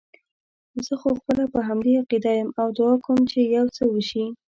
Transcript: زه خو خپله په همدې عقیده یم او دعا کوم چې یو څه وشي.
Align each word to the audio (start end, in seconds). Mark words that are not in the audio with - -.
زه 0.85 0.93
خو 1.01 1.09
خپله 1.19 1.43
په 1.53 1.59
همدې 1.67 1.93
عقیده 2.01 2.31
یم 2.37 2.49
او 2.59 2.67
دعا 2.77 2.93
کوم 3.05 3.19
چې 3.31 3.39
یو 3.55 3.65
څه 3.75 3.83
وشي. 3.93 4.25